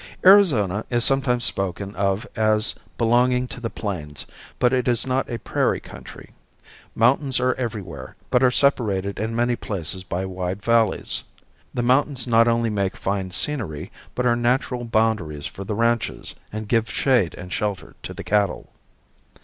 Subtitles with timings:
[0.25, 4.25] Arizona is sometimes spoken of as belonging to the plains,
[4.57, 6.31] but it is not a prairie country.
[6.95, 11.23] Mountains are everywhere, but are separated in many places by wide valleys.
[11.71, 16.67] The mountains not only make fine scenery, but are natural boundaries for the ranches and
[16.67, 18.71] give shade and shelter to the cattle.